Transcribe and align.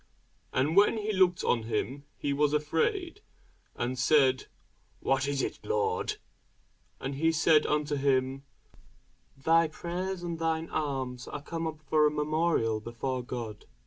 And 0.51 0.75
when 0.75 0.97
he 0.97 1.13
looked 1.13 1.43
on 1.43 1.61
him, 1.61 2.05
he 2.17 2.33
was 2.33 2.53
afraid, 2.53 3.21
and 3.75 3.99
said, 3.99 4.47
What 4.99 5.27
is 5.27 5.43
it, 5.43 5.59
Lord? 5.63 6.15
And 6.99 7.13
he 7.13 7.31
said 7.31 7.67
unto 7.67 7.97
him, 7.97 8.43
Thy 9.37 9.67
prayers 9.67 10.23
and 10.23 10.39
thine 10.39 10.71
alms 10.71 11.27
are 11.27 11.43
come 11.43 11.67
up 11.67 11.81
for 11.83 12.07
a 12.07 12.09
memorial 12.09 12.79
before 12.79 13.21
God. 13.21 13.65